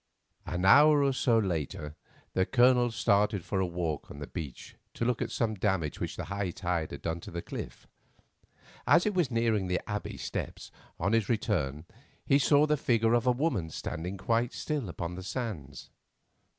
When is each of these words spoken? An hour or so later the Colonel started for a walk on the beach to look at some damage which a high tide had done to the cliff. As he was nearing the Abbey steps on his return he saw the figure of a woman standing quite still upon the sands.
An 0.47 0.65
hour 0.65 1.03
or 1.03 1.13
so 1.13 1.37
later 1.37 1.95
the 2.33 2.43
Colonel 2.43 2.89
started 2.89 3.45
for 3.45 3.59
a 3.59 3.67
walk 3.67 4.09
on 4.09 4.17
the 4.17 4.25
beach 4.25 4.75
to 4.95 5.05
look 5.05 5.21
at 5.21 5.29
some 5.29 5.53
damage 5.53 5.99
which 5.99 6.17
a 6.17 6.23
high 6.23 6.49
tide 6.49 6.89
had 6.89 7.03
done 7.03 7.19
to 7.19 7.29
the 7.29 7.43
cliff. 7.43 7.85
As 8.87 9.03
he 9.03 9.11
was 9.11 9.29
nearing 9.29 9.67
the 9.67 9.79
Abbey 9.87 10.17
steps 10.17 10.71
on 10.99 11.13
his 11.13 11.29
return 11.29 11.85
he 12.25 12.39
saw 12.39 12.65
the 12.65 12.77
figure 12.77 13.13
of 13.13 13.27
a 13.27 13.31
woman 13.31 13.69
standing 13.69 14.17
quite 14.17 14.53
still 14.53 14.89
upon 14.89 15.13
the 15.13 15.21
sands. 15.23 15.91